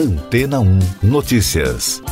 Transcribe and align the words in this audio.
Antena 0.00 0.60
1 0.60 0.78
Notícias. 1.02 2.02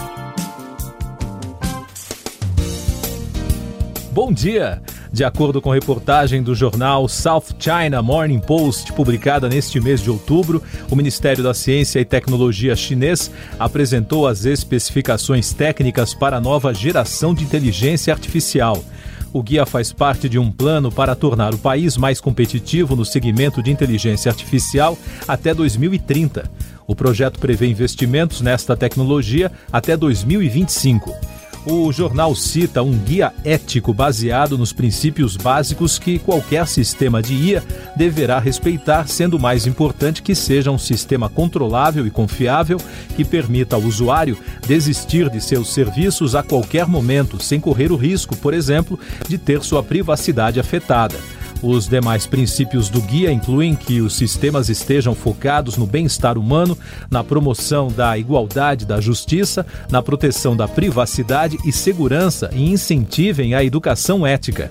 Bom 4.12 4.30
dia! 4.30 4.82
De 5.10 5.24
acordo 5.24 5.62
com 5.62 5.70
reportagem 5.70 6.42
do 6.42 6.54
jornal 6.54 7.08
South 7.08 7.44
China 7.58 8.02
Morning 8.02 8.40
Post, 8.40 8.92
publicada 8.92 9.48
neste 9.48 9.80
mês 9.80 10.02
de 10.02 10.10
outubro, 10.10 10.62
o 10.90 10.94
Ministério 10.94 11.42
da 11.42 11.54
Ciência 11.54 11.98
e 11.98 12.04
Tecnologia 12.04 12.76
chinês 12.76 13.30
apresentou 13.58 14.26
as 14.26 14.44
especificações 14.44 15.54
técnicas 15.54 16.12
para 16.12 16.36
a 16.36 16.40
nova 16.42 16.74
geração 16.74 17.32
de 17.32 17.42
inteligência 17.42 18.12
artificial. 18.12 18.84
O 19.32 19.42
guia 19.42 19.66
faz 19.66 19.92
parte 19.92 20.28
de 20.28 20.38
um 20.38 20.50
plano 20.50 20.90
para 20.90 21.14
tornar 21.14 21.54
o 21.54 21.58
país 21.58 21.96
mais 21.96 22.20
competitivo 22.20 22.96
no 22.96 23.04
segmento 23.04 23.62
de 23.62 23.70
inteligência 23.70 24.30
artificial 24.30 24.98
até 25.26 25.52
2030. 25.52 26.50
O 26.86 26.94
projeto 26.94 27.38
prevê 27.38 27.66
investimentos 27.66 28.40
nesta 28.40 28.74
tecnologia 28.74 29.52
até 29.70 29.96
2025. 29.96 31.37
O 31.66 31.92
jornal 31.92 32.34
cita 32.34 32.82
um 32.82 32.96
guia 32.96 33.32
ético 33.44 33.92
baseado 33.92 34.56
nos 34.56 34.72
princípios 34.72 35.36
básicos 35.36 35.98
que 35.98 36.18
qualquer 36.18 36.66
sistema 36.66 37.20
de 37.20 37.34
IA 37.34 37.62
deverá 37.96 38.38
respeitar, 38.38 39.06
sendo 39.08 39.38
mais 39.38 39.66
importante 39.66 40.22
que 40.22 40.34
seja 40.34 40.70
um 40.70 40.78
sistema 40.78 41.28
controlável 41.28 42.06
e 42.06 42.10
confiável 42.10 42.80
que 43.16 43.24
permita 43.24 43.76
ao 43.76 43.82
usuário 43.82 44.38
desistir 44.66 45.28
de 45.28 45.40
seus 45.40 45.72
serviços 45.74 46.34
a 46.34 46.42
qualquer 46.42 46.86
momento, 46.86 47.42
sem 47.42 47.60
correr 47.60 47.92
o 47.92 47.96
risco, 47.96 48.36
por 48.36 48.54
exemplo, 48.54 48.98
de 49.28 49.36
ter 49.36 49.62
sua 49.62 49.82
privacidade 49.82 50.58
afetada. 50.58 51.16
Os 51.62 51.88
demais 51.88 52.24
princípios 52.24 52.88
do 52.88 53.00
guia 53.00 53.32
incluem 53.32 53.74
que 53.74 54.00
os 54.00 54.16
sistemas 54.16 54.68
estejam 54.68 55.12
focados 55.12 55.76
no 55.76 55.86
bem-estar 55.86 56.38
humano, 56.38 56.78
na 57.10 57.24
promoção 57.24 57.88
da 57.88 58.16
igualdade 58.16 58.86
da 58.86 59.00
justiça, 59.00 59.66
na 59.90 60.00
proteção 60.00 60.56
da 60.56 60.68
privacidade 60.68 61.58
e 61.64 61.72
segurança 61.72 62.48
e 62.52 62.70
incentivem 62.70 63.54
a 63.54 63.64
educação 63.64 64.24
ética. 64.24 64.70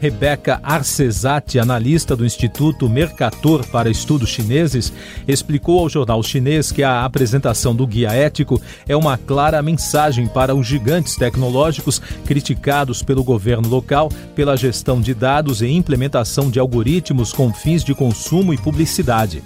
Rebeca 0.00 0.60
Arcesati, 0.62 1.58
analista 1.58 2.14
do 2.14 2.24
Instituto 2.24 2.88
Mercator 2.88 3.66
para 3.66 3.90
Estudos 3.90 4.28
Chineses, 4.28 4.92
explicou 5.26 5.80
ao 5.80 5.88
jornal 5.88 6.22
chinês 6.22 6.70
que 6.70 6.84
a 6.84 7.04
apresentação 7.04 7.74
do 7.74 7.86
guia 7.86 8.12
ético 8.12 8.60
é 8.86 8.96
uma 8.96 9.18
clara 9.18 9.60
mensagem 9.60 10.28
para 10.28 10.54
os 10.54 10.66
gigantes 10.66 11.16
tecnológicos 11.16 12.00
criticados 12.24 13.02
pelo 13.02 13.24
governo 13.24 13.68
local 13.68 14.08
pela 14.36 14.56
gestão 14.56 15.00
de 15.00 15.14
dados 15.14 15.62
e 15.62 15.68
implementação 15.68 16.48
de 16.48 16.60
algoritmos 16.60 17.32
com 17.32 17.52
fins 17.52 17.82
de 17.82 17.94
consumo 17.94 18.54
e 18.54 18.58
publicidade. 18.58 19.42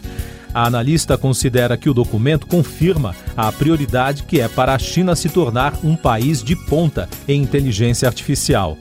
A 0.53 0.67
analista 0.67 1.17
considera 1.17 1.79
que 1.79 1.89
o 1.89 1.95
documento 1.95 2.47
confirma 2.47 3.17
a 3.35 3.51
prioridade 3.51 4.25
que 4.25 4.39
é 4.39 4.49
para 4.49 4.75
a 4.75 4.79
China 4.79 5.17
se 5.17 5.31
tornar 5.31 5.73
um 5.83 5.97
país 5.97 6.43
de 6.43 6.55
ponta 6.55 7.09
em 7.27 7.43
inteligência 7.43 8.07
artificial. 8.07 8.77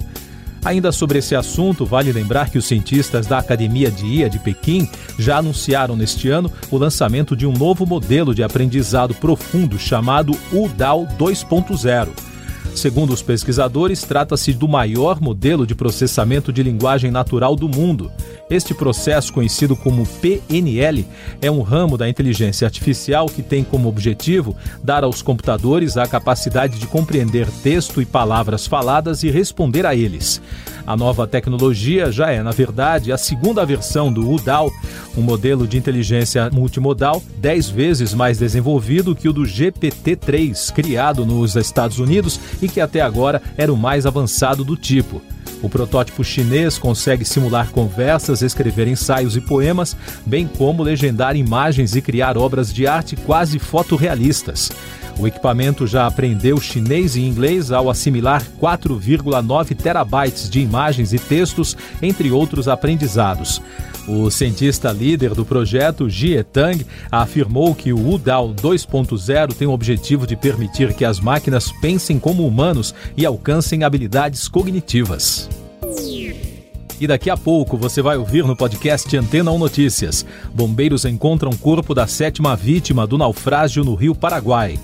Ainda 0.63 0.91
sobre 0.91 1.17
esse 1.17 1.35
assunto, 1.35 1.85
vale 1.85 2.11
lembrar 2.11 2.49
que 2.49 2.57
os 2.57 2.65
cientistas 2.65 3.25
da 3.25 3.39
Academia 3.39 3.89
de 3.89 4.05
IA 4.05 4.29
de 4.29 4.37
Pequim 4.37 4.87
já 5.17 5.37
anunciaram 5.37 5.95
neste 5.95 6.29
ano 6.29 6.51
o 6.69 6.77
lançamento 6.77 7.35
de 7.35 7.47
um 7.47 7.51
novo 7.51 7.85
modelo 7.85 8.35
de 8.35 8.43
aprendizado 8.43 9.15
profundo 9.15 9.79
chamado 9.79 10.37
UDAL 10.53 11.07
2.0. 11.17 12.09
Segundo 12.75 13.11
os 13.11 13.21
pesquisadores, 13.21 14.03
trata-se 14.03 14.53
do 14.53 14.67
maior 14.67 15.19
modelo 15.19 15.65
de 15.65 15.75
processamento 15.75 16.53
de 16.53 16.63
linguagem 16.63 17.11
natural 17.11 17.55
do 17.55 17.67
mundo. 17.67 18.11
Este 18.51 18.73
processo, 18.73 19.31
conhecido 19.31 19.77
como 19.77 20.05
PNL, 20.05 21.07
é 21.41 21.49
um 21.49 21.61
ramo 21.61 21.97
da 21.97 22.09
inteligência 22.09 22.65
artificial 22.65 23.27
que 23.27 23.41
tem 23.41 23.63
como 23.63 23.87
objetivo 23.87 24.57
dar 24.83 25.05
aos 25.05 25.21
computadores 25.21 25.95
a 25.95 26.05
capacidade 26.05 26.77
de 26.77 26.85
compreender 26.85 27.47
texto 27.63 28.01
e 28.01 28.05
palavras 28.05 28.67
faladas 28.67 29.23
e 29.23 29.31
responder 29.31 29.85
a 29.85 29.95
eles. 29.95 30.41
A 30.85 30.97
nova 30.97 31.25
tecnologia 31.25 32.11
já 32.11 32.29
é, 32.29 32.43
na 32.43 32.51
verdade, 32.51 33.13
a 33.13 33.17
segunda 33.17 33.65
versão 33.65 34.11
do 34.11 34.29
UDAL, 34.29 34.69
um 35.15 35.21
modelo 35.21 35.65
de 35.65 35.77
inteligência 35.77 36.49
multimodal 36.51 37.23
10 37.37 37.69
vezes 37.69 38.13
mais 38.13 38.37
desenvolvido 38.37 39.15
que 39.15 39.29
o 39.29 39.33
do 39.33 39.43
GPT-3, 39.43 40.73
criado 40.73 41.25
nos 41.25 41.55
Estados 41.55 41.99
Unidos 41.99 42.37
e 42.61 42.67
que 42.67 42.81
até 42.81 42.99
agora 42.99 43.41
era 43.55 43.71
o 43.71 43.77
mais 43.77 44.05
avançado 44.05 44.65
do 44.65 44.75
tipo. 44.75 45.21
O 45.61 45.69
protótipo 45.69 46.23
chinês 46.23 46.79
consegue 46.79 47.23
simular 47.23 47.69
conversas, 47.69 48.41
escrever 48.41 48.87
ensaios 48.87 49.35
e 49.35 49.41
poemas, 49.41 49.95
bem 50.25 50.47
como 50.47 50.81
legendar 50.81 51.35
imagens 51.35 51.95
e 51.95 52.01
criar 52.01 52.37
obras 52.37 52.73
de 52.73 52.87
arte 52.87 53.15
quase 53.15 53.59
fotorrealistas. 53.59 54.71
O 55.19 55.27
equipamento 55.27 55.85
já 55.85 56.07
aprendeu 56.07 56.59
chinês 56.59 57.15
e 57.15 57.21
inglês 57.21 57.71
ao 57.71 57.89
assimilar 57.91 58.43
4,9 58.59 59.75
terabytes 59.75 60.49
de 60.49 60.59
imagens 60.59 61.13
e 61.13 61.19
textos, 61.19 61.77
entre 62.01 62.31
outros 62.31 62.67
aprendizados. 62.67 63.61
O 64.07 64.31
cientista 64.31 64.91
líder 64.91 65.35
do 65.35 65.45
projeto, 65.45 66.09
Jie 66.09 66.43
Tang, 66.43 66.85
afirmou 67.11 67.75
que 67.75 67.93
o 67.93 68.13
UDAL 68.13 68.53
2.0 68.53 69.53
tem 69.53 69.67
o 69.67 69.71
objetivo 69.71 70.25
de 70.25 70.35
permitir 70.35 70.93
que 70.93 71.05
as 71.05 71.19
máquinas 71.19 71.71
pensem 71.71 72.17
como 72.17 72.45
humanos 72.45 72.95
e 73.15 73.25
alcancem 73.25 73.83
habilidades 73.83 74.47
cognitivas. 74.47 75.47
E 76.99 77.07
daqui 77.07 77.29
a 77.29 77.37
pouco 77.37 77.77
você 77.77 78.01
vai 78.01 78.17
ouvir 78.17 78.43
no 78.43 78.55
podcast 78.55 79.15
Antena 79.17 79.51
1 79.51 79.57
Notícias. 79.57 80.25
Bombeiros 80.53 81.05
encontram 81.05 81.51
corpo 81.53 81.95
da 81.95 82.05
sétima 82.05 82.55
vítima 82.55 83.07
do 83.07 83.17
naufrágio 83.17 83.83
no 83.83 83.95
Rio 83.95 84.13
Paraguai. 84.13 84.79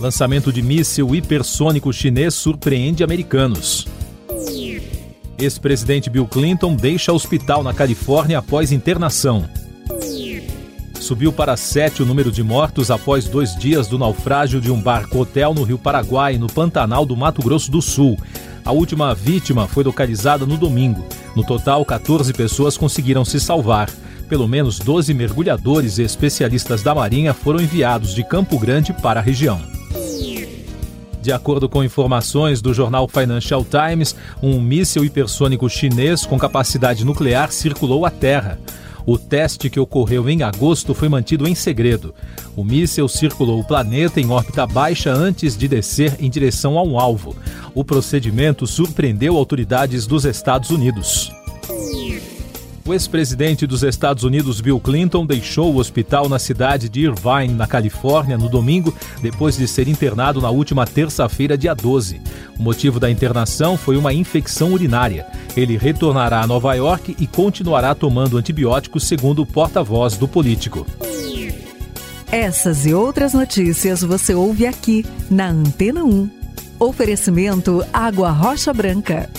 Lançamento 0.00 0.52
de 0.52 0.62
míssil 0.62 1.14
hipersônico 1.14 1.92
chinês 1.92 2.34
surpreende 2.34 3.04
americanos. 3.04 3.86
Ex-presidente 5.38 6.10
Bill 6.10 6.26
Clinton 6.26 6.74
deixa 6.74 7.12
hospital 7.12 7.62
na 7.62 7.72
Califórnia 7.72 8.38
após 8.38 8.72
internação. 8.72 9.48
Subiu 11.00 11.32
para 11.32 11.56
sete 11.56 12.02
o 12.02 12.06
número 12.06 12.30
de 12.30 12.44
mortos 12.44 12.90
após 12.90 13.24
dois 13.24 13.56
dias 13.56 13.88
do 13.88 13.98
naufrágio 13.98 14.60
de 14.60 14.70
um 14.70 14.80
barco-hotel 14.80 15.52
no 15.52 15.64
Rio 15.64 15.76
Paraguai, 15.76 16.38
no 16.38 16.46
Pantanal 16.46 17.04
do 17.04 17.16
Mato 17.16 17.42
Grosso 17.42 17.70
do 17.72 17.82
Sul. 17.82 18.16
A 18.64 18.70
última 18.70 19.12
vítima 19.12 19.66
foi 19.66 19.82
localizada 19.82 20.46
no 20.46 20.56
domingo. 20.56 21.04
No 21.34 21.44
total, 21.44 21.84
14 21.84 22.32
pessoas 22.32 22.76
conseguiram 22.76 23.24
se 23.24 23.40
salvar. 23.40 23.90
Pelo 24.28 24.46
menos 24.46 24.78
12 24.78 25.12
mergulhadores 25.12 25.98
e 25.98 26.02
especialistas 26.02 26.82
da 26.82 26.94
Marinha 26.94 27.34
foram 27.34 27.60
enviados 27.60 28.14
de 28.14 28.22
Campo 28.22 28.56
Grande 28.58 28.92
para 28.92 29.18
a 29.18 29.22
região. 29.22 29.71
De 31.22 31.30
acordo 31.30 31.68
com 31.68 31.84
informações 31.84 32.60
do 32.60 32.74
jornal 32.74 33.06
Financial 33.06 33.64
Times, 33.64 34.16
um 34.42 34.60
míssil 34.60 35.04
hipersônico 35.04 35.70
chinês 35.70 36.26
com 36.26 36.36
capacidade 36.36 37.04
nuclear 37.04 37.52
circulou 37.52 38.04
a 38.04 38.10
Terra. 38.10 38.58
O 39.06 39.16
teste 39.16 39.70
que 39.70 39.78
ocorreu 39.78 40.28
em 40.28 40.42
agosto 40.42 40.92
foi 40.94 41.08
mantido 41.08 41.46
em 41.46 41.54
segredo. 41.54 42.12
O 42.56 42.64
míssil 42.64 43.06
circulou 43.06 43.60
o 43.60 43.64
planeta 43.64 44.20
em 44.20 44.28
órbita 44.28 44.66
baixa 44.66 45.12
antes 45.12 45.56
de 45.56 45.68
descer 45.68 46.16
em 46.18 46.28
direção 46.28 46.76
a 46.76 46.82
um 46.82 46.98
alvo. 46.98 47.36
O 47.72 47.84
procedimento 47.84 48.66
surpreendeu 48.66 49.36
autoridades 49.36 50.08
dos 50.08 50.24
Estados 50.24 50.70
Unidos. 50.70 51.30
O 52.84 52.92
ex-presidente 52.92 53.64
dos 53.64 53.84
Estados 53.84 54.24
Unidos, 54.24 54.60
Bill 54.60 54.80
Clinton, 54.80 55.24
deixou 55.24 55.72
o 55.72 55.76
hospital 55.76 56.28
na 56.28 56.38
cidade 56.38 56.88
de 56.88 57.02
Irvine, 57.02 57.54
na 57.54 57.64
Califórnia, 57.64 58.36
no 58.36 58.48
domingo, 58.48 58.92
depois 59.20 59.56
de 59.56 59.68
ser 59.68 59.86
internado 59.86 60.40
na 60.40 60.50
última 60.50 60.84
terça-feira, 60.84 61.56
dia 61.56 61.74
12. 61.74 62.20
O 62.58 62.62
motivo 62.62 62.98
da 62.98 63.08
internação 63.08 63.76
foi 63.76 63.96
uma 63.96 64.12
infecção 64.12 64.72
urinária. 64.72 65.26
Ele 65.56 65.76
retornará 65.76 66.42
a 66.42 66.46
Nova 66.46 66.74
York 66.74 67.14
e 67.20 67.26
continuará 67.26 67.94
tomando 67.94 68.36
antibióticos, 68.36 69.04
segundo 69.04 69.42
o 69.42 69.46
porta-voz 69.46 70.16
do 70.16 70.26
político. 70.26 70.84
Essas 72.32 72.84
e 72.84 72.92
outras 72.92 73.32
notícias 73.32 74.02
você 74.02 74.34
ouve 74.34 74.66
aqui 74.66 75.06
na 75.30 75.50
Antena 75.50 76.02
1. 76.02 76.28
Oferecimento 76.80 77.84
Água 77.92 78.32
Rocha 78.32 78.72
Branca. 78.72 79.30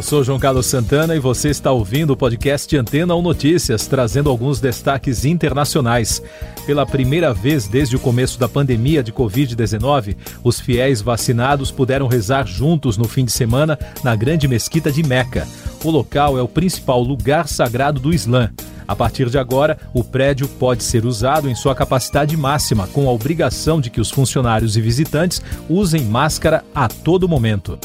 Eu 0.00 0.02
sou 0.02 0.24
João 0.24 0.38
Carlos 0.38 0.64
Santana 0.64 1.14
e 1.14 1.18
você 1.18 1.50
está 1.50 1.70
ouvindo 1.70 2.14
o 2.14 2.16
podcast 2.16 2.74
Antena 2.74 3.14
1 3.14 3.20
Notícias, 3.20 3.86
trazendo 3.86 4.30
alguns 4.30 4.58
destaques 4.58 5.26
internacionais. 5.26 6.22
Pela 6.64 6.86
primeira 6.86 7.34
vez 7.34 7.68
desde 7.68 7.96
o 7.96 8.00
começo 8.00 8.40
da 8.40 8.48
pandemia 8.48 9.02
de 9.02 9.12
Covid-19, 9.12 10.16
os 10.42 10.58
fiéis 10.58 11.02
vacinados 11.02 11.70
puderam 11.70 12.06
rezar 12.06 12.46
juntos 12.46 12.96
no 12.96 13.06
fim 13.06 13.26
de 13.26 13.32
semana 13.32 13.78
na 14.02 14.16
grande 14.16 14.48
mesquita 14.48 14.90
de 14.90 15.02
Meca. 15.02 15.46
O 15.84 15.90
local 15.90 16.38
é 16.38 16.40
o 16.40 16.48
principal 16.48 17.02
lugar 17.02 17.46
sagrado 17.46 18.00
do 18.00 18.10
Islã. 18.10 18.50
A 18.88 18.96
partir 18.96 19.28
de 19.28 19.36
agora, 19.36 19.76
o 19.92 20.02
prédio 20.02 20.48
pode 20.48 20.82
ser 20.82 21.04
usado 21.04 21.46
em 21.46 21.54
sua 21.54 21.74
capacidade 21.74 22.34
máxima, 22.38 22.86
com 22.86 23.06
a 23.06 23.12
obrigação 23.12 23.82
de 23.82 23.90
que 23.90 24.00
os 24.00 24.10
funcionários 24.10 24.78
e 24.78 24.80
visitantes 24.80 25.42
usem 25.68 26.04
máscara 26.06 26.64
a 26.74 26.88
todo 26.88 27.28
momento. 27.28 27.78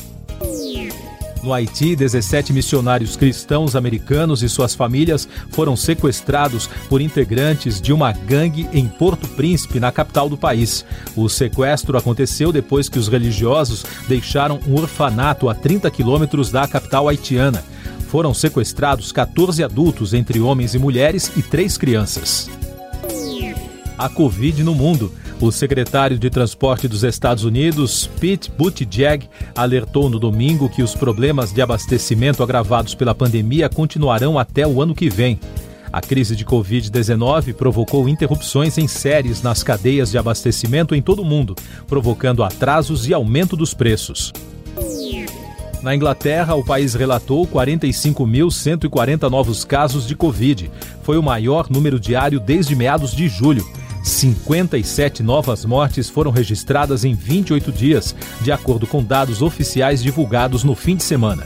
No 1.45 1.53
Haiti, 1.53 1.95
17 1.95 2.51
missionários 2.51 3.15
cristãos 3.15 3.75
americanos 3.75 4.41
e 4.41 4.49
suas 4.49 4.73
famílias 4.73 5.29
foram 5.51 5.77
sequestrados 5.77 6.67
por 6.89 7.01
integrantes 7.01 7.79
de 7.79 7.93
uma 7.93 8.11
gangue 8.11 8.67
em 8.73 8.87
Porto 8.87 9.27
Príncipe, 9.27 9.79
na 9.79 9.91
capital 9.91 10.27
do 10.27 10.35
país. 10.35 10.83
O 11.15 11.29
sequestro 11.29 11.99
aconteceu 11.99 12.51
depois 12.51 12.89
que 12.89 12.97
os 12.97 13.07
religiosos 13.07 13.85
deixaram 14.07 14.59
um 14.67 14.73
orfanato 14.73 15.47
a 15.47 15.53
30 15.53 15.91
quilômetros 15.91 16.49
da 16.49 16.67
capital 16.67 17.07
haitiana. 17.07 17.63
Foram 18.07 18.33
sequestrados 18.33 19.11
14 19.11 19.63
adultos, 19.63 20.15
entre 20.15 20.39
homens 20.39 20.73
e 20.73 20.79
mulheres, 20.79 21.31
e 21.37 21.43
três 21.43 21.77
crianças. 21.77 22.49
A 23.95 24.09
Covid 24.09 24.63
no 24.63 24.73
mundo. 24.73 25.11
O 25.41 25.51
secretário 25.51 26.17
de 26.17 26.29
Transporte 26.29 26.87
dos 26.87 27.03
Estados 27.03 27.43
Unidos, 27.43 28.09
Pete 28.19 28.49
Buttigieg, 28.49 29.27
alertou 29.53 30.09
no 30.09 30.17
domingo 30.17 30.69
que 30.69 30.81
os 30.81 30.95
problemas 30.95 31.51
de 31.51 31.61
abastecimento 31.61 32.41
agravados 32.41 32.95
pela 32.95 33.13
pandemia 33.13 33.67
continuarão 33.67 34.39
até 34.39 34.65
o 34.65 34.81
ano 34.81 34.95
que 34.95 35.09
vem. 35.09 35.37
A 35.91 35.99
crise 35.99 36.35
de 36.37 36.45
Covid-19 36.45 37.53
provocou 37.53 38.07
interrupções 38.07 38.77
em 38.77 38.87
séries 38.87 39.41
nas 39.41 39.61
cadeias 39.61 40.09
de 40.09 40.17
abastecimento 40.17 40.95
em 40.95 41.01
todo 41.01 41.21
o 41.21 41.25
mundo, 41.25 41.53
provocando 41.85 42.43
atrasos 42.43 43.07
e 43.07 43.13
aumento 43.13 43.57
dos 43.57 43.73
preços. 43.73 44.31
Na 45.81 45.93
Inglaterra, 45.93 46.55
o 46.55 46.65
país 46.65 46.95
relatou 46.95 47.45
45.140 47.45 49.29
novos 49.29 49.63
casos 49.63 50.07
de 50.07 50.15
Covid. 50.15 50.71
Foi 51.03 51.17
o 51.17 51.23
maior 51.23 51.69
número 51.69 51.99
diário 51.99 52.39
desde 52.39 52.75
meados 52.75 53.11
de 53.11 53.27
julho. 53.27 53.63
57 54.05 55.21
novas 55.23 55.65
mortes 55.65 56.07
foram 56.09 56.29
registradas 56.29 57.03
em 57.03 57.15
28 57.15 57.71
dias, 57.71 58.15
de 58.39 58.51
acordo 58.51 58.85
com 58.85 59.03
dados 59.03 59.41
oficiais 59.41 60.03
divulgados 60.03 60.63
no 60.63 60.75
fim 60.75 60.95
de 60.95 61.01
semana. 61.03 61.43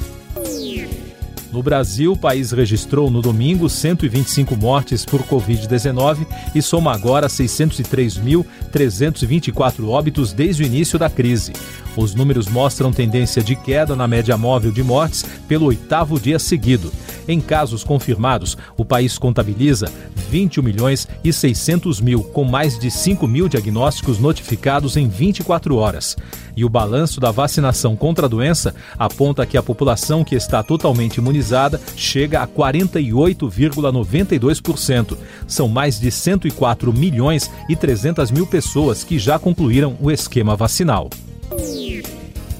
No 1.53 1.63
Brasil, 1.63 2.11
o 2.11 2.17
país 2.17 2.51
registrou 2.51 3.09
no 3.09 3.21
domingo 3.23 3.67
125 3.69 4.57
mortes 4.57 5.05
por 5.05 5.23
Covid-19 5.23 6.27
e 6.53 6.61
soma 6.61 6.93
agora 6.93 7.27
603.324 7.27 9.87
óbitos 9.87 10.33
desde 10.33 10.61
o 10.61 10.65
início 10.65 10.99
da 10.99 11.09
crise. 11.09 11.53
Os 11.95 12.13
números 12.13 12.47
mostram 12.47 12.91
tendência 12.91 13.41
de 13.41 13.55
queda 13.55 13.95
na 13.95 14.05
média 14.07 14.37
móvel 14.37 14.71
de 14.71 14.83
mortes 14.83 15.25
pelo 15.47 15.65
oitavo 15.67 16.19
dia 16.19 16.37
seguido. 16.37 16.91
Em 17.29 17.39
casos 17.39 17.81
confirmados, 17.83 18.57
o 18.75 18.83
país 18.83 19.19
contabiliza 19.19 19.91
21 20.31 20.63
milhões 20.63 21.07
e 21.23 21.31
600 21.31 22.01
mil, 22.01 22.23
com 22.23 22.43
mais 22.43 22.79
de 22.79 22.89
5 22.89 23.27
mil 23.27 23.47
diagnósticos 23.47 24.17
notificados 24.17 24.97
em 24.97 25.07
24 25.07 25.75
horas. 25.75 26.17
E 26.57 26.65
o 26.65 26.69
balanço 26.69 27.19
da 27.19 27.29
vacinação 27.29 27.95
contra 27.95 28.25
a 28.25 28.29
doença 28.29 28.73
aponta 28.97 29.45
que 29.45 29.57
a 29.57 29.63
população 29.63 30.23
que 30.23 30.33
está 30.33 30.63
totalmente 30.63 31.17
imunizada 31.17 31.79
chega 31.95 32.41
a 32.41 32.47
48,92%. 32.47 35.15
São 35.45 35.67
mais 35.67 35.99
de 35.99 36.09
104 36.09 36.91
milhões 36.91 37.51
e 37.69 37.75
300 37.75 38.31
mil 38.31 38.47
pessoas 38.47 39.03
que 39.03 39.19
já 39.19 39.37
concluíram 39.37 39.95
o 40.01 40.09
esquema 40.09 40.55
vacinal. 40.55 41.11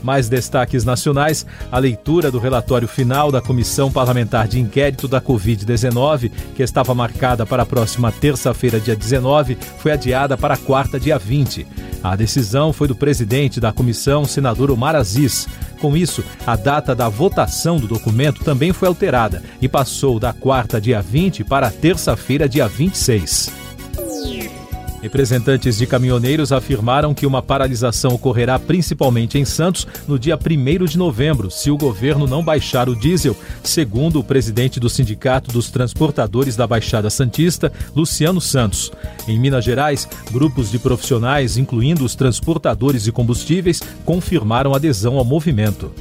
Mais 0.03 0.29
destaques 0.29 0.83
nacionais: 0.83 1.45
a 1.71 1.77
leitura 1.77 2.31
do 2.31 2.39
relatório 2.39 2.87
final 2.87 3.31
da 3.31 3.41
Comissão 3.41 3.91
Parlamentar 3.91 4.47
de 4.47 4.59
Inquérito 4.59 5.07
da 5.07 5.21
Covid-19, 5.21 6.31
que 6.55 6.63
estava 6.63 6.93
marcada 6.93 7.45
para 7.45 7.63
a 7.63 7.65
próxima 7.65 8.11
terça-feira, 8.11 8.79
dia 8.79 8.95
19, 8.95 9.57
foi 9.79 9.91
adiada 9.91 10.37
para 10.37 10.57
quarta, 10.57 10.99
dia 10.99 11.17
20. 11.17 11.67
A 12.03 12.15
decisão 12.15 12.71
foi 12.71 12.87
do 12.87 12.95
presidente 12.95 13.59
da 13.59 13.73
comissão, 13.73 14.23
senador 14.23 14.71
Omar 14.71 14.95
Aziz. 14.95 15.47
Com 15.81 15.95
isso, 15.95 16.23
a 16.45 16.55
data 16.55 16.95
da 16.95 17.09
votação 17.09 17.77
do 17.77 17.87
documento 17.87 18.43
também 18.43 18.73
foi 18.73 18.87
alterada 18.87 19.43
e 19.61 19.67
passou 19.67 20.19
da 20.19 20.33
quarta, 20.33 20.79
dia 20.79 21.01
20, 21.01 21.43
para 21.43 21.69
terça-feira, 21.69 22.47
dia 22.47 22.67
26. 22.67 23.58
Representantes 25.01 25.77
de 25.77 25.87
caminhoneiros 25.87 26.51
afirmaram 26.51 27.13
que 27.13 27.25
uma 27.25 27.41
paralisação 27.41 28.11
ocorrerá 28.11 28.59
principalmente 28.59 29.37
em 29.37 29.45
Santos 29.45 29.87
no 30.07 30.19
dia 30.19 30.37
1 30.37 30.85
de 30.85 30.97
novembro, 30.97 31.49
se 31.49 31.71
o 31.71 31.77
governo 31.77 32.27
não 32.27 32.43
baixar 32.43 32.89
o 32.89 32.95
diesel, 32.95 33.35
segundo 33.63 34.19
o 34.19 34.23
presidente 34.23 34.79
do 34.79 34.89
Sindicato 34.89 35.51
dos 35.51 35.69
Transportadores 35.69 36.55
da 36.55 36.67
Baixada 36.67 37.09
Santista, 37.09 37.71
Luciano 37.95 38.41
Santos. 38.41 38.91
Em 39.27 39.39
Minas 39.39 39.63
Gerais, 39.63 40.07
grupos 40.31 40.69
de 40.69 40.77
profissionais, 40.77 41.57
incluindo 41.57 42.03
os 42.03 42.13
transportadores 42.13 43.03
de 43.03 43.11
combustíveis, 43.11 43.81
confirmaram 44.03 44.73
adesão 44.73 45.17
ao 45.17 45.23
movimento. 45.23 45.91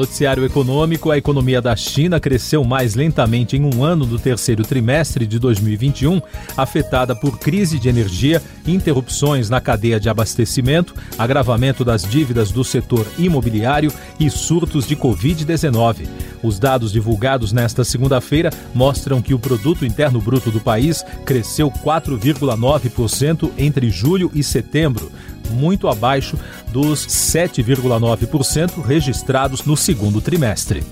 Noticiário 0.00 0.46
econômico: 0.46 1.10
a 1.10 1.18
economia 1.18 1.60
da 1.60 1.76
China 1.76 2.18
cresceu 2.18 2.64
mais 2.64 2.94
lentamente 2.94 3.54
em 3.54 3.62
um 3.62 3.84
ano 3.84 4.06
do 4.06 4.18
terceiro 4.18 4.62
trimestre 4.62 5.26
de 5.26 5.38
2021, 5.38 6.22
afetada 6.56 7.14
por 7.14 7.38
crise 7.38 7.78
de 7.78 7.90
energia, 7.90 8.42
interrupções 8.66 9.50
na 9.50 9.60
cadeia 9.60 10.00
de 10.00 10.08
abastecimento, 10.08 10.94
agravamento 11.18 11.84
das 11.84 12.02
dívidas 12.02 12.50
do 12.50 12.64
setor 12.64 13.06
imobiliário 13.18 13.92
e 14.18 14.30
surtos 14.30 14.86
de 14.86 14.96
Covid-19. 14.96 16.08
Os 16.42 16.58
dados 16.58 16.92
divulgados 16.92 17.52
nesta 17.52 17.84
segunda-feira 17.84 18.48
mostram 18.74 19.20
que 19.20 19.34
o 19.34 19.38
produto 19.38 19.84
interno 19.84 20.18
bruto 20.18 20.50
do 20.50 20.60
país 20.60 21.04
cresceu 21.26 21.70
4,9% 21.70 23.50
entre 23.58 23.90
julho 23.90 24.30
e 24.34 24.42
setembro 24.42 25.12
muito 25.50 25.88
abaixo 25.88 26.38
dos 26.68 27.06
7,9% 27.06 28.82
registrados 28.82 29.64
no 29.64 29.76
segundo 29.76 30.20
trimestre. 30.20 30.82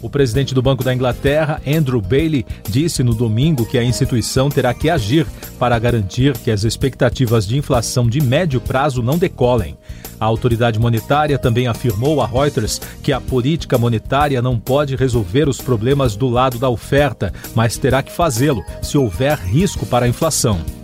O 0.00 0.08
presidente 0.08 0.54
do 0.54 0.62
Banco 0.62 0.84
da 0.84 0.94
Inglaterra, 0.94 1.60
Andrew 1.66 2.00
Bailey, 2.00 2.46
disse 2.68 3.02
no 3.02 3.14
domingo 3.14 3.66
que 3.66 3.76
a 3.76 3.82
instituição 3.82 4.48
terá 4.48 4.72
que 4.72 4.88
agir 4.88 5.26
para 5.58 5.78
garantir 5.78 6.38
que 6.38 6.52
as 6.52 6.62
expectativas 6.62 7.46
de 7.46 7.58
inflação 7.58 8.08
de 8.08 8.20
médio 8.20 8.60
prazo 8.60 9.02
não 9.02 9.18
decolem. 9.18 9.76
A 10.20 10.24
autoridade 10.24 10.78
monetária 10.78 11.38
também 11.38 11.66
afirmou 11.66 12.20
a 12.20 12.26
Reuters 12.26 12.80
que 13.02 13.12
a 13.12 13.20
política 13.20 13.76
monetária 13.76 14.40
não 14.40 14.58
pode 14.58 14.94
resolver 14.94 15.48
os 15.48 15.60
problemas 15.60 16.16
do 16.16 16.28
lado 16.28 16.58
da 16.58 16.68
oferta, 16.68 17.32
mas 17.54 17.76
terá 17.76 18.02
que 18.02 18.12
fazê-lo 18.12 18.64
se 18.82 18.96
houver 18.96 19.36
risco 19.38 19.84
para 19.84 20.06
a 20.06 20.08
inflação. 20.08 20.77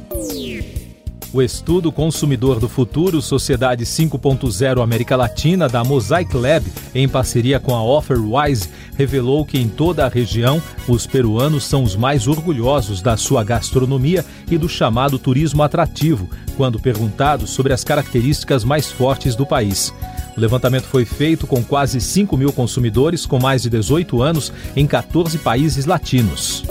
O 1.34 1.42
estudo 1.42 1.90
Consumidor 1.90 2.60
do 2.60 2.68
Futuro 2.68 3.20
Sociedade 3.20 3.84
5.0 3.84 4.80
América 4.80 5.16
Latina 5.16 5.68
da 5.68 5.82
Mosaic 5.82 6.36
Lab, 6.36 6.64
em 6.94 7.08
parceria 7.08 7.58
com 7.58 7.74
a 7.74 7.82
Offerwise, 7.82 8.68
revelou 8.96 9.44
que 9.44 9.58
em 9.58 9.68
toda 9.68 10.06
a 10.06 10.08
região 10.08 10.62
os 10.86 11.08
peruanos 11.08 11.64
são 11.64 11.82
os 11.82 11.96
mais 11.96 12.28
orgulhosos 12.28 13.02
da 13.02 13.16
sua 13.16 13.42
gastronomia 13.42 14.24
e 14.48 14.56
do 14.56 14.68
chamado 14.68 15.18
turismo 15.18 15.64
atrativo, 15.64 16.30
quando 16.56 16.78
perguntados 16.78 17.50
sobre 17.50 17.72
as 17.72 17.82
características 17.82 18.62
mais 18.62 18.92
fortes 18.92 19.34
do 19.34 19.44
país. 19.44 19.92
O 20.36 20.40
levantamento 20.40 20.84
foi 20.84 21.04
feito 21.04 21.48
com 21.48 21.64
quase 21.64 22.00
5 22.00 22.36
mil 22.36 22.52
consumidores 22.52 23.26
com 23.26 23.40
mais 23.40 23.62
de 23.62 23.70
18 23.70 24.22
anos 24.22 24.52
em 24.76 24.86
14 24.86 25.36
países 25.38 25.84
latinos. 25.84 26.62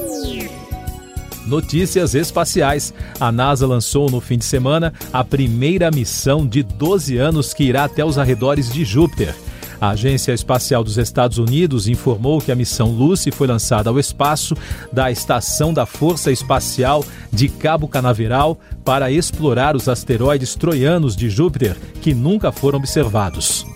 Notícias 1.45 2.15
espaciais. 2.15 2.93
A 3.19 3.31
NASA 3.31 3.67
lançou 3.67 4.09
no 4.09 4.21
fim 4.21 4.37
de 4.37 4.45
semana 4.45 4.93
a 5.11 5.23
primeira 5.23 5.91
missão 5.91 6.45
de 6.45 6.63
12 6.63 7.17
anos 7.17 7.53
que 7.53 7.63
irá 7.63 7.83
até 7.83 8.03
os 8.03 8.17
arredores 8.17 8.71
de 8.71 8.85
Júpiter. 8.85 9.35
A 9.83 9.89
Agência 9.89 10.31
Espacial 10.31 10.81
dos 10.81 10.97
Estados 10.97 11.37
Unidos 11.37 11.89
informou 11.89 12.39
que 12.39 12.53
a 12.53 12.55
missão 12.55 12.91
Lucy 12.91 13.31
foi 13.31 13.47
lançada 13.47 13.89
ao 13.89 13.99
espaço 13.99 14.55
da 14.93 15.11
Estação 15.11 15.73
da 15.73 15.85
Força 15.85 16.31
Espacial 16.31 17.03
de 17.29 17.49
Cabo 17.49 17.85
Canaveral 17.85 18.57
para 18.85 19.11
explorar 19.11 19.75
os 19.75 19.89
asteroides 19.89 20.55
troianos 20.55 21.17
de 21.17 21.29
Júpiter 21.29 21.75
que 22.01 22.13
nunca 22.13 22.49
foram 22.49 22.79
observados. 22.79 23.72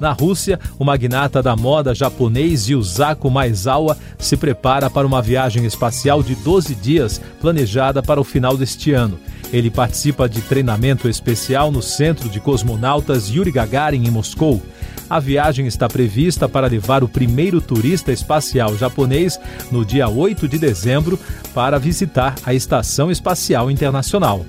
Na 0.00 0.12
Rússia, 0.12 0.60
o 0.78 0.84
magnata 0.84 1.42
da 1.42 1.56
moda 1.56 1.94
japonês 1.94 2.68
Yusaku 2.68 3.30
Maezawa 3.30 3.96
se 4.18 4.36
prepara 4.36 4.88
para 4.88 5.06
uma 5.06 5.20
viagem 5.20 5.64
espacial 5.64 6.22
de 6.22 6.34
12 6.36 6.74
dias 6.74 7.20
planejada 7.40 8.02
para 8.02 8.20
o 8.20 8.24
final 8.24 8.56
deste 8.56 8.92
ano. 8.92 9.18
Ele 9.52 9.70
participa 9.70 10.28
de 10.28 10.40
treinamento 10.42 11.08
especial 11.08 11.72
no 11.72 11.82
Centro 11.82 12.28
de 12.28 12.38
Cosmonautas 12.38 13.28
Yuri 13.28 13.50
Gagarin, 13.50 14.06
em 14.06 14.10
Moscou. 14.10 14.62
A 15.08 15.18
viagem 15.18 15.66
está 15.66 15.88
prevista 15.88 16.46
para 16.48 16.66
levar 16.66 17.02
o 17.02 17.08
primeiro 17.08 17.60
turista 17.62 18.12
espacial 18.12 18.76
japonês 18.76 19.40
no 19.70 19.84
dia 19.84 20.06
8 20.06 20.46
de 20.46 20.58
dezembro 20.58 21.18
para 21.54 21.78
visitar 21.78 22.34
a 22.44 22.52
Estação 22.52 23.10
Espacial 23.10 23.70
Internacional. 23.70 24.44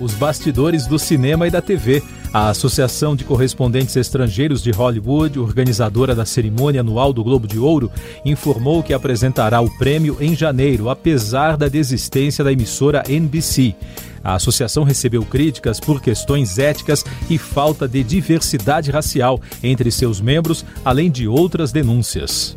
Os 0.00 0.14
bastidores 0.14 0.86
do 0.86 0.98
cinema 0.98 1.46
e 1.48 1.50
da 1.50 1.60
TV. 1.60 2.02
A 2.32 2.48
Associação 2.50 3.16
de 3.16 3.24
Correspondentes 3.24 3.96
Estrangeiros 3.96 4.62
de 4.62 4.70
Hollywood, 4.70 5.40
organizadora 5.40 6.14
da 6.14 6.24
cerimônia 6.24 6.80
anual 6.80 7.12
do 7.12 7.24
Globo 7.24 7.48
de 7.48 7.58
Ouro, 7.58 7.90
informou 8.24 8.84
que 8.84 8.92
apresentará 8.92 9.60
o 9.60 9.68
prêmio 9.78 10.16
em 10.20 10.36
janeiro, 10.36 10.88
apesar 10.88 11.56
da 11.56 11.66
desistência 11.66 12.44
da 12.44 12.52
emissora 12.52 13.02
NBC. 13.08 13.74
A 14.22 14.34
associação 14.34 14.84
recebeu 14.84 15.24
críticas 15.24 15.80
por 15.80 16.00
questões 16.00 16.56
éticas 16.56 17.04
e 17.28 17.36
falta 17.36 17.88
de 17.88 18.04
diversidade 18.04 18.92
racial 18.92 19.40
entre 19.60 19.90
seus 19.90 20.20
membros, 20.20 20.64
além 20.84 21.10
de 21.10 21.26
outras 21.26 21.72
denúncias. 21.72 22.56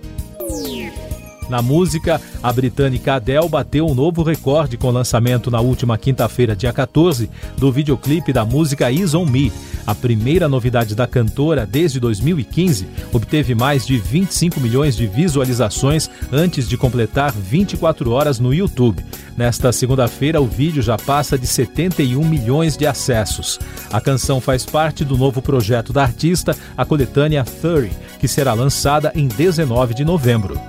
Na 1.53 1.62
música, 1.62 2.19
a 2.41 2.51
britânica 2.51 3.13
Adele 3.13 3.48
bateu 3.48 3.86
um 3.86 3.93
novo 3.93 4.24
recorde 4.24 4.75
com 4.75 4.88
o 4.88 4.91
lançamento 4.91 5.51
na 5.51 5.62
última 5.62 6.00
quinta-feira, 6.00 6.55
dia 6.55 6.74
14, 6.74 7.29
do 7.55 7.72
videoclipe 7.72 8.33
da 8.33 8.43
música 8.43 8.89
Is 8.89 9.13
On 9.13 9.24
Me. 9.24 9.53
A 9.86 9.93
primeira 9.93 10.50
novidade 10.50 10.95
da 10.95 11.05
cantora 11.05 11.63
desde 11.63 12.00
2015 12.00 12.88
obteve 13.12 13.53
mais 13.53 13.86
de 13.86 14.00
25 14.00 14.60
milhões 14.60 14.95
de 14.95 15.05
visualizações 15.05 16.10
antes 16.31 16.67
de 16.67 16.75
completar 16.75 17.31
24 17.31 18.10
horas 18.10 18.39
no 18.39 18.51
YouTube. 18.51 19.05
Nesta 19.38 19.72
segunda-feira, 19.72 20.41
o 20.41 20.48
vídeo 20.48 20.81
já 20.81 20.98
passa 20.98 21.38
de 21.38 21.45
71 21.45 22.27
milhões 22.27 22.75
de 22.75 22.88
acessos. 22.88 23.60
A 23.91 24.01
canção 24.01 24.41
faz 24.41 24.65
parte 24.65 25.05
do 25.05 25.15
novo 25.15 25.39
projeto 25.39 25.93
da 25.93 26.01
artista, 26.01 26.57
a 26.75 26.83
coletânea 26.83 27.43
30, 27.43 27.89
que 28.19 28.27
será 28.27 28.53
lançada 28.53 29.12
em 29.13 29.27
19 29.27 29.93
de 29.93 30.03
novembro. 30.03 30.60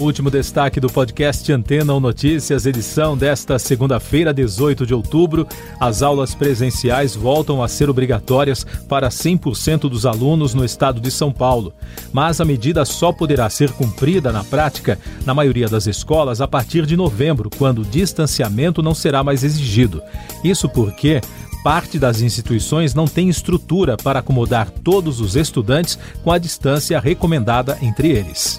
Último 0.00 0.30
destaque 0.30 0.80
do 0.80 0.88
podcast 0.88 1.52
Antena 1.52 1.92
ou 1.92 2.00
Notícias, 2.00 2.64
edição 2.64 3.14
desta 3.14 3.58
segunda-feira, 3.58 4.32
18 4.32 4.86
de 4.86 4.94
outubro. 4.94 5.46
As 5.78 6.00
aulas 6.00 6.34
presenciais 6.34 7.14
voltam 7.14 7.62
a 7.62 7.68
ser 7.68 7.90
obrigatórias 7.90 8.64
para 8.88 9.10
100% 9.10 9.90
dos 9.90 10.06
alunos 10.06 10.54
no 10.54 10.64
estado 10.64 11.02
de 11.02 11.10
São 11.10 11.30
Paulo. 11.30 11.74
Mas 12.14 12.40
a 12.40 12.46
medida 12.46 12.82
só 12.86 13.12
poderá 13.12 13.50
ser 13.50 13.72
cumprida 13.72 14.32
na 14.32 14.42
prática, 14.42 14.98
na 15.26 15.34
maioria 15.34 15.68
das 15.68 15.86
escolas, 15.86 16.40
a 16.40 16.48
partir 16.48 16.86
de 16.86 16.96
novembro, 16.96 17.50
quando 17.58 17.82
o 17.82 17.84
distanciamento 17.84 18.82
não 18.82 18.94
será 18.94 19.22
mais 19.22 19.44
exigido. 19.44 20.02
Isso 20.42 20.66
porque 20.66 21.20
parte 21.62 21.98
das 21.98 22.22
instituições 22.22 22.94
não 22.94 23.04
tem 23.04 23.28
estrutura 23.28 23.98
para 23.98 24.20
acomodar 24.20 24.70
todos 24.70 25.20
os 25.20 25.36
estudantes 25.36 25.98
com 26.24 26.32
a 26.32 26.38
distância 26.38 26.98
recomendada 26.98 27.76
entre 27.82 28.08
eles. 28.08 28.58